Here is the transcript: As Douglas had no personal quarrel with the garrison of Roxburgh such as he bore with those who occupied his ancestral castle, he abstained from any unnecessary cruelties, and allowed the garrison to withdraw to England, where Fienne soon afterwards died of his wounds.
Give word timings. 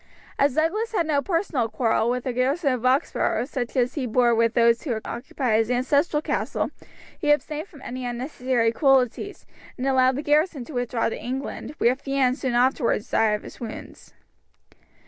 As 0.39 0.55
Douglas 0.55 0.93
had 0.93 1.05
no 1.05 1.21
personal 1.21 1.69
quarrel 1.69 2.09
with 2.09 2.23
the 2.23 2.33
garrison 2.33 2.73
of 2.73 2.81
Roxburgh 2.83 3.45
such 3.45 3.75
as 3.77 3.93
he 3.93 4.07
bore 4.07 4.33
with 4.33 4.55
those 4.55 4.81
who 4.81 4.99
occupied 5.05 5.59
his 5.59 5.69
ancestral 5.69 6.23
castle, 6.23 6.71
he 7.19 7.29
abstained 7.29 7.67
from 7.67 7.83
any 7.83 8.03
unnecessary 8.03 8.71
cruelties, 8.71 9.45
and 9.77 9.85
allowed 9.85 10.15
the 10.15 10.23
garrison 10.23 10.65
to 10.65 10.73
withdraw 10.73 11.07
to 11.09 11.23
England, 11.23 11.75
where 11.77 11.95
Fienne 11.95 12.35
soon 12.35 12.55
afterwards 12.55 13.11
died 13.11 13.35
of 13.35 13.43
his 13.43 13.59
wounds. 13.59 14.15